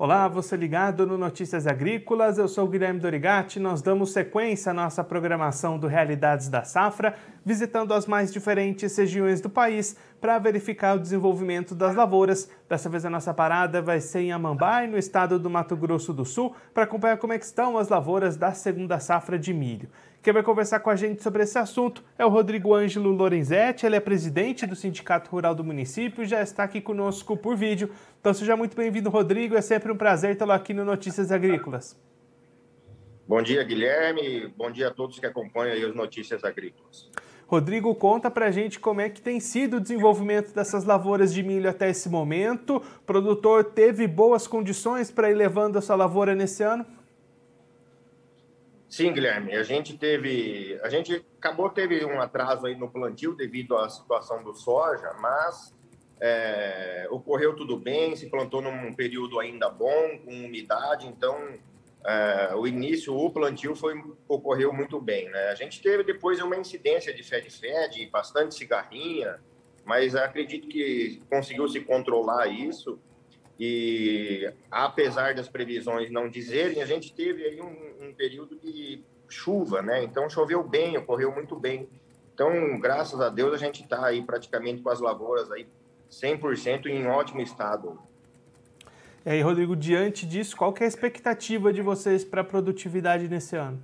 [0.00, 3.58] Olá, você ligado no Notícias Agrícolas, eu sou Guilherme Dorigati.
[3.58, 7.16] Nós damos sequência à nossa programação do Realidades da Safra,
[7.48, 12.50] visitando as mais diferentes regiões do país para verificar o desenvolvimento das lavouras.
[12.68, 16.26] Dessa vez a nossa parada vai ser em Amambai, no estado do Mato Grosso do
[16.26, 19.88] Sul, para acompanhar como é estão as lavouras da segunda safra de milho.
[20.22, 23.96] Quem vai conversar com a gente sobre esse assunto é o Rodrigo Ângelo Lorenzetti, ele
[23.96, 27.90] é presidente do Sindicato Rural do município e já está aqui conosco por vídeo.
[28.20, 31.98] Então seja muito bem-vindo, Rodrigo, é sempre um prazer tê-lo aqui no Notícias Agrícolas.
[33.26, 37.08] Bom dia, Guilherme, bom dia a todos que acompanham as Notícias Agrícolas.
[37.48, 41.70] Rodrigo, conta pra gente como é que tem sido o desenvolvimento dessas lavouras de milho
[41.70, 42.76] até esse momento.
[42.76, 46.84] O produtor teve boas condições para ir levando a sua lavoura nesse ano?
[48.86, 53.78] Sim, Guilherme, a gente teve, a gente acabou teve um atraso aí no plantio devido
[53.78, 55.74] à situação do soja, mas
[56.20, 61.54] é, ocorreu tudo bem, se plantou num período ainda bom, com umidade, então
[62.08, 63.94] é, o início, o plantio foi
[64.26, 65.48] ocorreu muito bem, né?
[65.48, 69.38] A gente teve depois uma incidência de fed-fed, bastante cigarrinha,
[69.84, 72.98] mas acredito que conseguiu se controlar isso
[73.60, 79.82] e apesar das previsões não dizerem, a gente teve aí um, um período de chuva,
[79.82, 80.02] né?
[80.02, 81.90] Então choveu bem, ocorreu muito bem.
[82.32, 85.66] Então, graças a Deus, a gente está aí praticamente com as lavouras aí
[86.10, 88.00] 100% em ótimo estado.
[89.28, 93.28] E aí, Rodrigo, diante disso, qual que é a expectativa de vocês para a produtividade
[93.28, 93.78] nesse ano?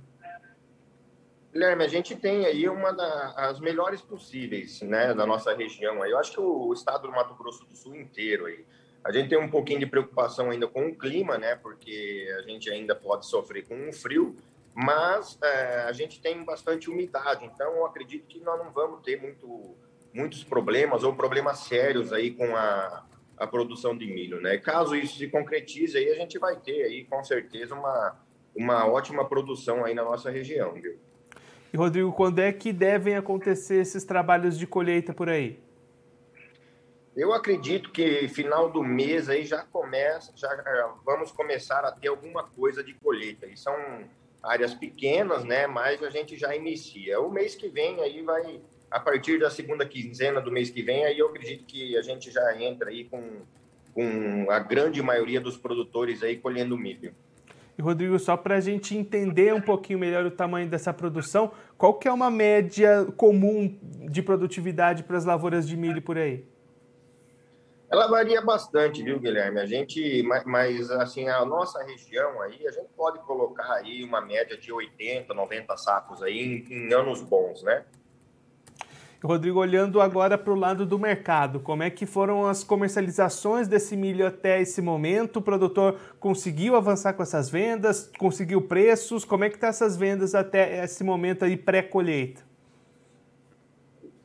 [1.53, 6.03] Guilherme, a gente tem aí uma das melhores possíveis, né, da nossa região.
[6.03, 8.65] Eu acho que o estado do Mato Grosso do Sul inteiro aí.
[9.03, 11.55] A gente tem um pouquinho de preocupação ainda com o clima, né?
[11.55, 14.35] Porque a gente ainda pode sofrer com um frio,
[14.73, 17.45] mas é, a gente tem bastante umidade.
[17.45, 19.75] Então, eu acredito que nós não vamos ter muito,
[20.11, 23.05] muitos problemas ou problemas sérios aí com a,
[23.37, 24.57] a produção de milho, né?
[24.57, 28.17] Caso isso se concretize, aí a gente vai ter aí com certeza uma,
[28.55, 30.97] uma ótima produção aí na nossa região, viu?
[31.73, 35.59] E Rodrigo, quando é que devem acontecer esses trabalhos de colheita por aí?
[37.15, 42.43] Eu acredito que final do mês aí já começa, já vamos começar a ter alguma
[42.43, 43.45] coisa de colheita.
[43.45, 43.73] E são
[44.43, 45.65] áreas pequenas, né?
[45.65, 47.19] Mas a gente já inicia.
[47.21, 48.61] O mês que vem aí vai,
[48.95, 52.31] a partir da segunda quinzena do mês que vem, aí eu acredito que a gente
[52.31, 53.41] já entra aí com,
[53.93, 57.13] com a grande maioria dos produtores aí colhendo milho.
[57.77, 61.95] E Rodrigo, só para a gente entender um pouquinho melhor o tamanho dessa produção, qual
[61.95, 63.77] que é uma média comum
[64.09, 66.45] de produtividade para as lavouras de milho por aí?
[67.91, 69.59] Ela varia bastante, viu, Guilherme?
[69.59, 74.57] A gente, mas assim, a nossa região aí, a gente pode colocar aí uma média
[74.57, 77.83] de 80, 90 sacos aí em, em anos bons, né?
[79.25, 83.95] Rodrigo, olhando agora para o lado do mercado, como é que foram as comercializações desse
[83.95, 85.37] milho até esse momento?
[85.37, 88.11] O produtor conseguiu avançar com essas vendas?
[88.17, 89.25] Conseguiu preços?
[89.25, 92.43] Como é que estão tá essas vendas até esse momento aí pré-colheita?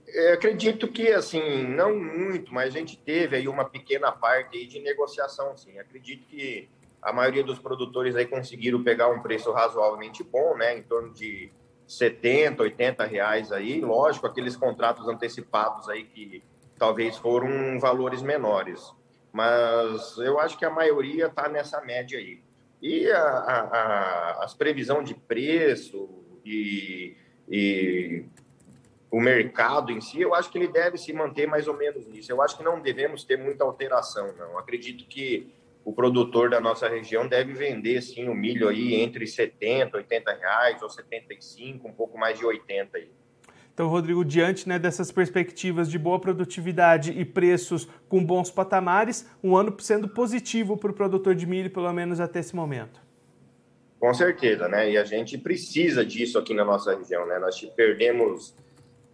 [0.06, 4.66] Eu acredito que, assim, não muito, mas a gente teve aí uma pequena parte aí
[4.66, 5.78] de negociação, sim.
[5.78, 6.68] Acredito que
[7.00, 11.50] a maioria dos produtores aí conseguiram pegar um preço razoavelmente bom, né, em torno de
[11.90, 13.80] 70, 80 reais aí.
[13.80, 16.40] Lógico, aqueles contratos antecipados aí que
[16.78, 18.94] talvez foram valores menores.
[19.32, 22.40] Mas eu acho que a maioria está nessa média aí.
[22.80, 26.08] E a, a, as previsão de preço
[26.44, 27.16] e,
[27.48, 28.24] e
[29.10, 32.30] o mercado em si, eu acho que ele deve se manter mais ou menos nisso.
[32.30, 34.56] Eu acho que não devemos ter muita alteração, não.
[34.56, 35.52] Acredito que
[35.84, 40.82] o produtor da nossa região deve vender, sim, o milho aí entre 70, 80 reais
[40.82, 43.10] ou 75, um pouco mais de 80 aí.
[43.72, 49.56] Então, Rodrigo, diante né, dessas perspectivas de boa produtividade e preços com bons patamares, um
[49.56, 53.00] ano sendo positivo para o produtor de milho, pelo menos até esse momento.
[53.98, 54.90] Com certeza, né?
[54.90, 57.38] E a gente precisa disso aqui na nossa região, né?
[57.38, 58.54] Nós perdemos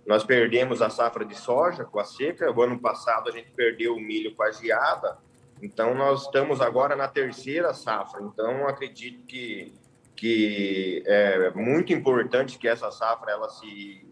[0.07, 2.51] nós perdemos a safra de soja com a seca.
[2.53, 5.19] O ano passado a gente perdeu o milho com a geada.
[5.63, 8.23] Então nós estamos agora na terceira safra.
[8.23, 9.73] Então acredito que
[10.15, 14.07] que é muito importante que essa safra ela se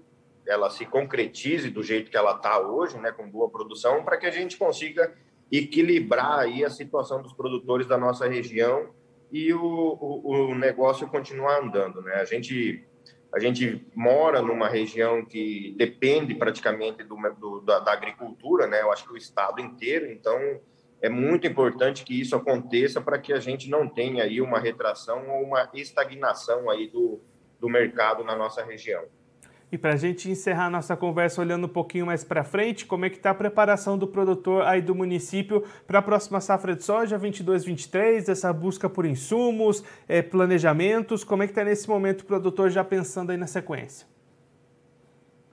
[0.47, 4.27] ela se concretize do jeito que ela está hoje, né, com boa produção, para que
[4.27, 5.15] a gente consiga
[5.51, 8.91] equilibrar aí a situação dos produtores da nossa região
[9.33, 12.15] e o, o, o negócio continuar andando, né?
[12.17, 12.85] A gente
[13.35, 18.81] a gente mora numa região que depende praticamente do, do da, da, agricultura, né?
[18.81, 20.07] Eu acho que o estado inteiro.
[20.13, 20.61] Então,
[21.01, 25.29] é muito importante que isso aconteça para que a gente não tenha aí uma retração
[25.29, 27.21] ou uma estagnação aí do,
[27.61, 29.05] do mercado na nossa região.
[29.75, 33.11] E para a gente encerrar nossa conversa olhando um pouquinho mais para frente, como é
[33.11, 37.19] que está a preparação do produtor aí do município para a próxima safra de soja
[37.19, 42.71] 22-23, essa busca por insumos, é, planejamentos, como é que está nesse momento o produtor
[42.71, 44.14] já pensando aí na sequência?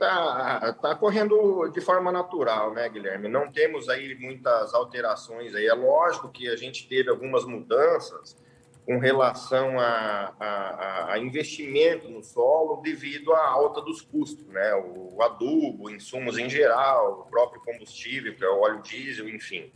[0.01, 3.27] Está tá correndo de forma natural, né, Guilherme?
[3.27, 5.68] Não temos aí muitas alterações aí.
[5.68, 8.36] É lógico que a gente teve algumas mudanças,
[8.83, 14.74] com relação a, a, a, investimento no solo devido à alta dos custos, né?
[14.74, 19.71] O, adubo, insumos em geral, o próprio combustível, que é o óleo diesel, enfim.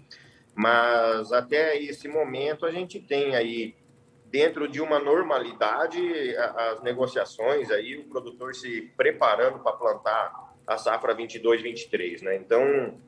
[0.55, 3.75] Mas até esse momento a gente tem aí
[4.35, 11.15] dentro de uma normalidade as negociações aí o produtor se preparando para plantar a safra
[11.15, 12.35] 22/23, né?
[12.35, 12.99] Então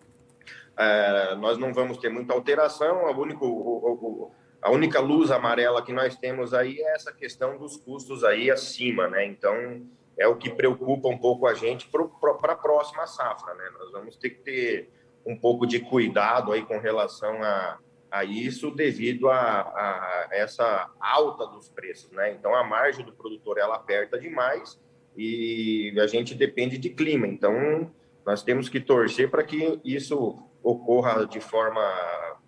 [0.78, 3.04] é, nós não vamos ter muita alteração.
[3.04, 4.32] O único
[4.62, 9.10] a única luz amarela que nós temos aí é essa questão dos custos aí acima,
[9.10, 9.26] né?
[9.26, 9.86] Então,
[10.18, 13.70] é o que preocupa um pouco a gente para a próxima safra, né?
[13.78, 14.90] Nós vamos ter que ter
[15.26, 17.78] um pouco de cuidado aí com relação a,
[18.10, 22.32] a isso devido a, a essa alta dos preços, né?
[22.32, 24.80] Então, a margem do produtor, ela aperta demais
[25.16, 27.28] e a gente depende de clima.
[27.28, 27.92] Então,
[28.26, 31.82] nós temos que torcer para que isso ocorra de forma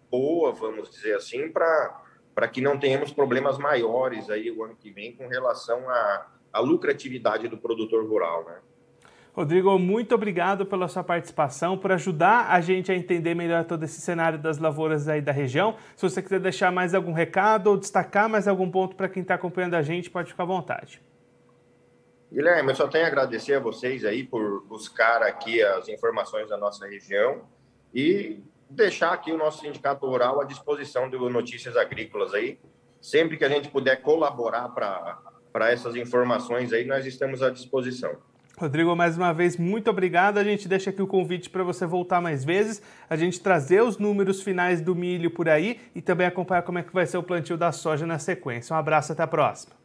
[0.09, 5.15] boa, vamos dizer assim, para que não tenhamos problemas maiores aí o ano que vem
[5.15, 8.59] com relação à, à lucratividade do produtor rural, né?
[9.33, 14.01] Rodrigo, muito obrigado pela sua participação, por ajudar a gente a entender melhor todo esse
[14.01, 15.75] cenário das lavouras aí da região.
[15.95, 19.35] Se você quiser deixar mais algum recado ou destacar mais algum ponto para quem está
[19.35, 21.01] acompanhando a gente, pode ficar à vontade.
[22.31, 26.57] Guilherme, eu só tenho a agradecer a vocês aí por buscar aqui as informações da
[26.57, 27.41] nossa região
[27.93, 32.59] e deixar aqui o nosso sindicato rural à disposição do Notícias Agrícolas aí.
[33.01, 38.17] Sempre que a gente puder colaborar para essas informações aí, nós estamos à disposição.
[38.59, 40.37] Rodrigo, mais uma vez, muito obrigado.
[40.37, 43.97] A gente deixa aqui o convite para você voltar mais vezes, a gente trazer os
[43.97, 47.23] números finais do milho por aí e também acompanhar como é que vai ser o
[47.23, 48.75] plantio da soja na sequência.
[48.75, 49.78] Um abraço, até a próxima.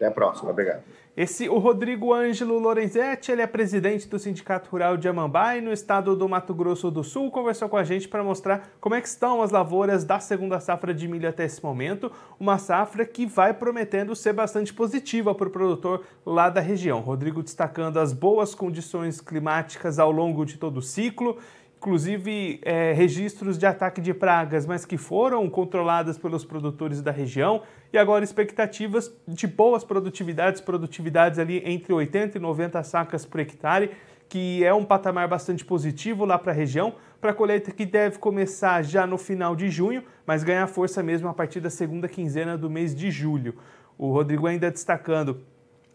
[0.00, 0.82] Até a próxima, obrigado.
[1.14, 6.16] Esse, o Rodrigo Ângelo Lorenzetti, ele é presidente do Sindicato Rural de Amambai, no estado
[6.16, 9.42] do Mato Grosso do Sul, conversou com a gente para mostrar como é que estão
[9.42, 14.16] as lavouras da segunda safra de milho até esse momento, uma safra que vai prometendo
[14.16, 17.00] ser bastante positiva para o produtor lá da região.
[17.00, 21.36] Rodrigo destacando as boas condições climáticas ao longo de todo o ciclo
[21.80, 27.62] inclusive é, registros de ataque de pragas, mas que foram controladas pelos produtores da região,
[27.90, 33.92] e agora expectativas de boas produtividades, produtividades ali entre 80 e 90 sacas por hectare,
[34.28, 38.18] que é um patamar bastante positivo lá para a região, para a colheita que deve
[38.18, 42.58] começar já no final de junho, mas ganhar força mesmo a partir da segunda quinzena
[42.58, 43.54] do mês de julho.
[43.96, 45.40] O Rodrigo ainda destacando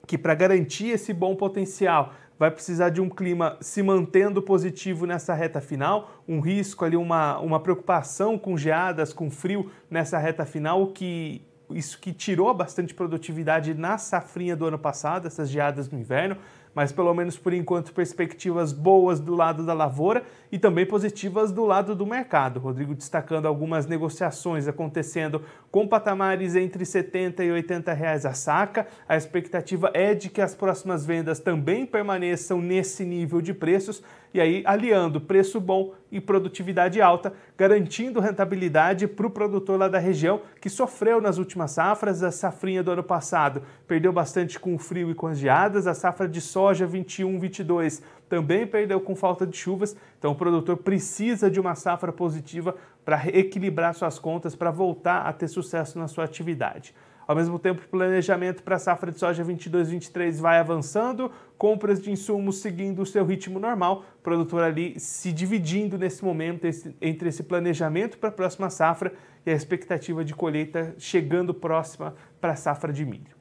[0.06, 5.34] que para garantir esse bom potencial vai precisar de um clima se mantendo positivo nessa
[5.34, 10.88] reta final, um risco ali, uma, uma preocupação com geadas, com frio nessa reta final,
[10.88, 16.38] que isso que tirou bastante produtividade na safrinha do ano passado, essas geadas no inverno
[16.76, 21.66] mas pelo menos por enquanto perspectivas boas do lado da lavoura e também positivas do
[21.66, 22.60] lado do mercado.
[22.60, 25.42] Rodrigo destacando algumas negociações acontecendo
[25.72, 28.86] com patamares entre 70 e 80 reais a saca.
[29.08, 34.04] A expectativa é de que as próximas vendas também permaneçam nesse nível de preços
[34.36, 39.98] e aí aliando preço bom e produtividade alta, garantindo rentabilidade para o produtor lá da
[39.98, 42.22] região que sofreu nas últimas safras.
[42.22, 45.94] A safrinha do ano passado perdeu bastante com o frio e com as geadas, a
[45.94, 51.60] safra de soja 21-22 também perdeu com falta de chuvas, então o produtor precisa de
[51.60, 52.76] uma safra positiva
[53.06, 56.94] para equilibrar suas contas, para voltar a ter sucesso na sua atividade.
[57.28, 62.12] Ao mesmo tempo, o planejamento para a safra de soja 22-23 vai avançando, compras de
[62.12, 66.68] insumos seguindo o seu ritmo normal, o produtor ali se dividindo nesse momento
[67.02, 69.14] entre esse planejamento para a próxima safra
[69.46, 73.36] e a expectativa de colheita chegando próxima para a safra de milho.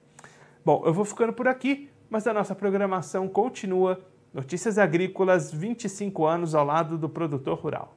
[0.64, 4.00] Bom, eu vou ficando por aqui, mas a nossa programação continua.
[4.32, 7.96] Notícias Agrícolas, 25 anos ao lado do produtor rural.